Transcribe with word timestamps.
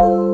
you 0.00 0.29